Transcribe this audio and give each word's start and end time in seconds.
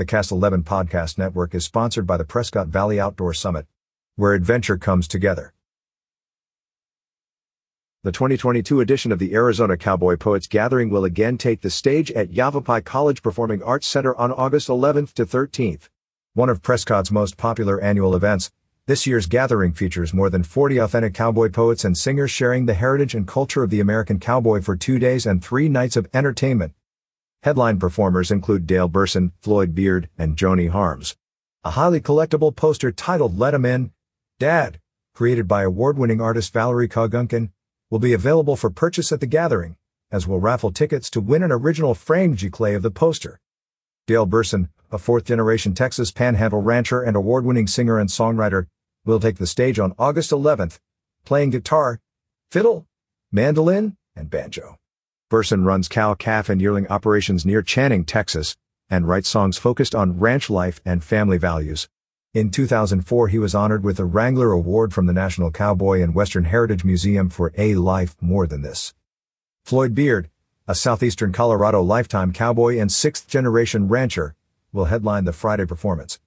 The 0.00 0.06
Cast 0.06 0.32
11 0.32 0.62
podcast 0.62 1.18
network 1.18 1.54
is 1.54 1.66
sponsored 1.66 2.06
by 2.06 2.16
the 2.16 2.24
Prescott 2.24 2.68
Valley 2.68 2.98
Outdoor 2.98 3.34
Summit, 3.34 3.66
where 4.16 4.32
adventure 4.32 4.78
comes 4.78 5.06
together. 5.06 5.52
The 8.02 8.10
2022 8.10 8.80
edition 8.80 9.12
of 9.12 9.18
the 9.18 9.34
Arizona 9.34 9.76
Cowboy 9.76 10.16
Poets 10.16 10.46
Gathering 10.46 10.88
will 10.88 11.04
again 11.04 11.36
take 11.36 11.60
the 11.60 11.68
stage 11.68 12.10
at 12.12 12.32
Yavapai 12.32 12.80
College 12.80 13.22
Performing 13.22 13.62
Arts 13.62 13.86
Center 13.86 14.16
on 14.16 14.32
August 14.32 14.68
11th 14.68 15.12
to 15.12 15.26
13th. 15.26 15.90
One 16.32 16.48
of 16.48 16.62
Prescott's 16.62 17.10
most 17.10 17.36
popular 17.36 17.78
annual 17.78 18.16
events, 18.16 18.50
this 18.86 19.06
year's 19.06 19.26
gathering 19.26 19.74
features 19.74 20.14
more 20.14 20.30
than 20.30 20.44
40 20.44 20.78
authentic 20.78 21.12
cowboy 21.12 21.50
poets 21.50 21.84
and 21.84 21.94
singers 21.94 22.30
sharing 22.30 22.64
the 22.64 22.72
heritage 22.72 23.14
and 23.14 23.28
culture 23.28 23.62
of 23.62 23.68
the 23.68 23.80
American 23.80 24.18
cowboy 24.18 24.62
for 24.62 24.76
two 24.76 24.98
days 24.98 25.26
and 25.26 25.44
three 25.44 25.68
nights 25.68 25.94
of 25.94 26.08
entertainment. 26.14 26.72
Headline 27.42 27.78
performers 27.78 28.30
include 28.30 28.66
Dale 28.66 28.86
Burson, 28.86 29.32
Floyd 29.40 29.74
Beard, 29.74 30.10
and 30.18 30.36
Joni 30.36 30.68
Harms. 30.68 31.16
A 31.64 31.70
highly 31.70 31.98
collectible 31.98 32.54
poster 32.54 32.92
titled 32.92 33.38
Let 33.38 33.54
'em 33.54 33.64
In, 33.64 33.92
Dad, 34.38 34.78
created 35.14 35.48
by 35.48 35.62
award-winning 35.62 36.20
artist 36.20 36.52
Valerie 36.52 36.88
Kogunkin, 36.88 37.50
will 37.88 37.98
be 37.98 38.12
available 38.12 38.56
for 38.56 38.68
purchase 38.68 39.10
at 39.10 39.20
the 39.20 39.26
gathering, 39.26 39.76
as 40.10 40.26
will 40.26 40.38
raffle 40.38 40.70
tickets 40.70 41.08
to 41.10 41.20
win 41.22 41.42
an 41.42 41.50
original 41.50 41.94
framed 41.94 42.36
giclée 42.36 42.76
of 42.76 42.82
the 42.82 42.90
poster. 42.90 43.40
Dale 44.06 44.26
Burson, 44.26 44.68
a 44.90 44.98
fourth-generation 44.98 45.72
Texas 45.72 46.10
panhandle 46.10 46.60
rancher 46.60 47.00
and 47.00 47.16
award-winning 47.16 47.66
singer 47.66 47.98
and 47.98 48.10
songwriter, 48.10 48.66
will 49.06 49.20
take 49.20 49.36
the 49.36 49.46
stage 49.46 49.78
on 49.78 49.94
August 49.98 50.30
11th, 50.30 50.78
playing 51.24 51.48
guitar, 51.48 52.00
fiddle, 52.50 52.86
mandolin, 53.32 53.96
and 54.14 54.28
banjo. 54.28 54.79
Burson 55.30 55.64
runs 55.64 55.86
cow, 55.86 56.12
calf, 56.14 56.48
and 56.48 56.60
yearling 56.60 56.88
operations 56.88 57.46
near 57.46 57.62
Channing, 57.62 58.04
Texas, 58.04 58.56
and 58.90 59.06
writes 59.06 59.28
songs 59.28 59.56
focused 59.56 59.94
on 59.94 60.18
ranch 60.18 60.50
life 60.50 60.80
and 60.84 61.04
family 61.04 61.38
values. 61.38 61.88
In 62.34 62.50
2004 62.50 63.28
he 63.28 63.38
was 63.38 63.54
honored 63.54 63.84
with 63.84 63.98
the 63.98 64.04
Wrangler 64.04 64.50
Award 64.50 64.92
from 64.92 65.06
the 65.06 65.12
National 65.12 65.52
Cowboy 65.52 66.02
and 66.02 66.16
Western 66.16 66.46
Heritage 66.46 66.82
Museum 66.82 67.30
for 67.30 67.52
A 67.56 67.76
Life 67.76 68.16
More 68.20 68.48
Than 68.48 68.62
This. 68.62 68.92
Floyd 69.64 69.94
Beard, 69.94 70.30
a 70.66 70.74
southeastern 70.74 71.30
Colorado 71.30 71.80
lifetime 71.80 72.32
cowboy 72.32 72.78
and 72.78 72.90
sixth-generation 72.90 73.86
rancher, 73.86 74.34
will 74.72 74.86
headline 74.86 75.26
the 75.26 75.32
Friday 75.32 75.64
performance. 75.64 76.18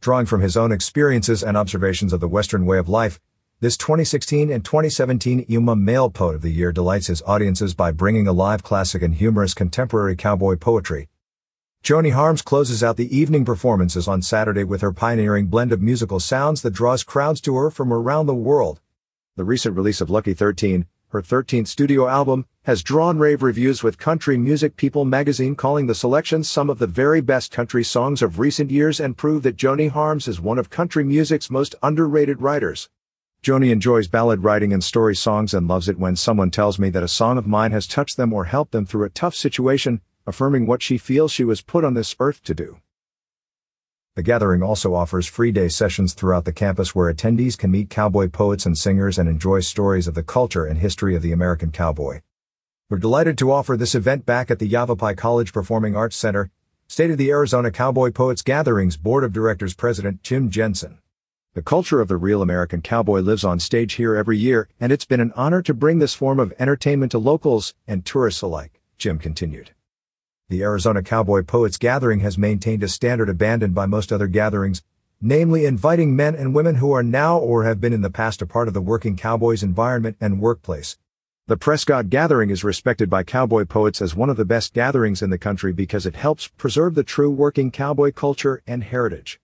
Drawing 0.00 0.26
from 0.26 0.40
his 0.40 0.56
own 0.56 0.72
experiences 0.72 1.44
and 1.44 1.56
observations 1.56 2.12
of 2.12 2.18
the 2.18 2.26
Western 2.26 2.66
way 2.66 2.78
of 2.78 2.88
life, 2.88 3.20
this 3.60 3.76
2016 3.76 4.52
and 4.52 4.64
2017 4.64 5.44
Yuma 5.48 5.74
Male 5.74 6.10
Poet 6.10 6.36
of 6.36 6.42
the 6.42 6.52
Year 6.52 6.70
delights 6.70 7.08
his 7.08 7.22
audiences 7.22 7.74
by 7.74 7.90
bringing 7.90 8.28
alive 8.28 8.62
classic 8.62 9.02
and 9.02 9.16
humorous 9.16 9.52
contemporary 9.52 10.14
cowboy 10.14 10.54
poetry, 10.54 11.08
Joni 11.82 12.12
Harms 12.12 12.40
closes 12.40 12.84
out 12.84 12.96
the 12.96 13.16
evening 13.16 13.44
performances 13.44 14.06
on 14.06 14.22
Saturday 14.22 14.62
with 14.62 14.80
her 14.80 14.92
pioneering 14.92 15.46
blend 15.46 15.72
of 15.72 15.80
musical 15.80 16.20
sounds 16.20 16.62
that 16.62 16.72
draws 16.72 17.02
crowds 17.02 17.40
to 17.40 17.56
her 17.56 17.68
from 17.68 17.92
around 17.92 18.26
the 18.26 18.34
world. 18.34 18.80
The 19.34 19.44
recent 19.44 19.74
release 19.74 20.00
of 20.00 20.10
Lucky 20.10 20.34
13, 20.34 20.86
her 21.08 21.22
13th 21.22 21.66
studio 21.66 22.06
album, 22.06 22.46
has 22.62 22.84
drawn 22.84 23.18
rave 23.18 23.42
reviews 23.42 23.82
with 23.82 23.98
Country 23.98 24.38
Music 24.38 24.76
People 24.76 25.04
magazine 25.04 25.56
calling 25.56 25.88
the 25.88 25.96
selection 25.96 26.44
some 26.44 26.70
of 26.70 26.78
the 26.78 26.86
very 26.86 27.20
best 27.20 27.50
country 27.50 27.82
songs 27.82 28.22
of 28.22 28.38
recent 28.38 28.70
years 28.70 29.00
and 29.00 29.16
prove 29.16 29.42
that 29.42 29.56
Joni 29.56 29.90
Harms 29.90 30.28
is 30.28 30.40
one 30.40 30.58
of 30.58 30.70
country 30.70 31.02
music's 31.02 31.50
most 31.50 31.74
underrated 31.82 32.40
writers. 32.40 32.88
Joni 33.42 33.70
enjoys 33.70 34.08
ballad 34.08 34.42
writing 34.42 34.72
and 34.72 34.82
story 34.82 35.14
songs 35.14 35.54
and 35.54 35.68
loves 35.68 35.88
it 35.88 35.98
when 35.98 36.16
someone 36.16 36.50
tells 36.50 36.78
me 36.78 36.90
that 36.90 37.04
a 37.04 37.08
song 37.08 37.38
of 37.38 37.46
mine 37.46 37.70
has 37.70 37.86
touched 37.86 38.16
them 38.16 38.32
or 38.32 38.46
helped 38.46 38.72
them 38.72 38.84
through 38.84 39.04
a 39.04 39.10
tough 39.10 39.34
situation, 39.34 40.00
affirming 40.26 40.66
what 40.66 40.82
she 40.82 40.98
feels 40.98 41.30
she 41.30 41.44
was 41.44 41.60
put 41.60 41.84
on 41.84 41.94
this 41.94 42.16
earth 42.18 42.42
to 42.42 42.52
do. 42.52 42.78
The 44.16 44.24
gathering 44.24 44.64
also 44.64 44.92
offers 44.92 45.28
free 45.28 45.52
day 45.52 45.68
sessions 45.68 46.12
throughout 46.12 46.44
the 46.44 46.52
campus 46.52 46.96
where 46.96 47.12
attendees 47.12 47.56
can 47.56 47.70
meet 47.70 47.88
cowboy 47.88 48.28
poets 48.28 48.66
and 48.66 48.76
singers 48.76 49.16
and 49.16 49.28
enjoy 49.28 49.60
stories 49.60 50.08
of 50.08 50.14
the 50.14 50.24
culture 50.24 50.66
and 50.66 50.78
history 50.78 51.14
of 51.14 51.22
the 51.22 51.30
American 51.30 51.70
cowboy. 51.70 52.22
We're 52.90 52.98
delighted 52.98 53.38
to 53.38 53.52
offer 53.52 53.76
this 53.76 53.94
event 53.94 54.26
back 54.26 54.50
at 54.50 54.58
the 54.58 54.66
Yavapai 54.66 55.14
College 55.14 55.52
Performing 55.52 55.94
Arts 55.94 56.16
Center, 56.16 56.50
stated 56.88 57.18
the 57.18 57.30
Arizona 57.30 57.70
Cowboy 57.70 58.10
Poets 58.10 58.42
Gatherings 58.42 58.96
Board 58.96 59.22
of 59.22 59.32
Directors 59.32 59.74
President 59.74 60.24
Jim 60.24 60.50
Jensen. 60.50 60.98
The 61.58 61.62
culture 61.62 62.00
of 62.00 62.06
the 62.06 62.16
real 62.16 62.40
American 62.40 62.82
cowboy 62.82 63.18
lives 63.18 63.42
on 63.42 63.58
stage 63.58 63.94
here 63.94 64.14
every 64.14 64.38
year, 64.38 64.68
and 64.78 64.92
it's 64.92 65.04
been 65.04 65.18
an 65.18 65.32
honor 65.34 65.60
to 65.62 65.74
bring 65.74 65.98
this 65.98 66.14
form 66.14 66.38
of 66.38 66.54
entertainment 66.56 67.10
to 67.10 67.18
locals 67.18 67.74
and 67.84 68.04
tourists 68.04 68.42
alike, 68.42 68.80
Jim 68.96 69.18
continued. 69.18 69.72
The 70.50 70.62
Arizona 70.62 71.02
Cowboy 71.02 71.42
Poets 71.42 71.76
Gathering 71.76 72.20
has 72.20 72.38
maintained 72.38 72.84
a 72.84 72.88
standard 72.88 73.28
abandoned 73.28 73.74
by 73.74 73.86
most 73.86 74.12
other 74.12 74.28
gatherings, 74.28 74.84
namely 75.20 75.66
inviting 75.66 76.14
men 76.14 76.36
and 76.36 76.54
women 76.54 76.76
who 76.76 76.92
are 76.92 77.02
now 77.02 77.36
or 77.36 77.64
have 77.64 77.80
been 77.80 77.92
in 77.92 78.02
the 78.02 78.08
past 78.08 78.40
a 78.40 78.46
part 78.46 78.68
of 78.68 78.74
the 78.74 78.80
working 78.80 79.16
cowboys 79.16 79.64
environment 79.64 80.16
and 80.20 80.40
workplace. 80.40 80.96
The 81.48 81.56
Prescott 81.56 82.08
Gathering 82.08 82.50
is 82.50 82.62
respected 82.62 83.10
by 83.10 83.24
cowboy 83.24 83.64
poets 83.64 84.00
as 84.00 84.14
one 84.14 84.30
of 84.30 84.36
the 84.36 84.44
best 84.44 84.74
gatherings 84.74 85.22
in 85.22 85.30
the 85.30 85.38
country 85.38 85.72
because 85.72 86.06
it 86.06 86.14
helps 86.14 86.46
preserve 86.46 86.94
the 86.94 87.02
true 87.02 87.32
working 87.32 87.72
cowboy 87.72 88.12
culture 88.12 88.62
and 88.64 88.84
heritage. 88.84 89.40